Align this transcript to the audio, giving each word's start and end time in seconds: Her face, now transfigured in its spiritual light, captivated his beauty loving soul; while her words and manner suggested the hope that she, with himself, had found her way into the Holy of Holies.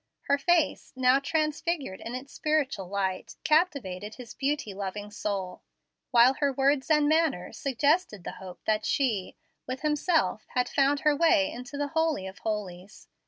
Her 0.21 0.39
face, 0.39 0.93
now 0.95 1.19
transfigured 1.19 2.01
in 2.01 2.15
its 2.15 2.33
spiritual 2.33 2.87
light, 2.87 3.35
captivated 3.43 4.15
his 4.15 4.33
beauty 4.33 4.73
loving 4.73 5.11
soul; 5.11 5.61
while 6.09 6.33
her 6.33 6.51
words 6.51 6.89
and 6.89 7.07
manner 7.07 7.53
suggested 7.53 8.23
the 8.23 8.31
hope 8.41 8.61
that 8.65 8.83
she, 8.83 9.35
with 9.67 9.81
himself, 9.83 10.47
had 10.55 10.67
found 10.67 11.01
her 11.01 11.15
way 11.15 11.51
into 11.51 11.77
the 11.77 11.89
Holy 11.89 12.25
of 12.25 12.39
Holies. 12.39 13.09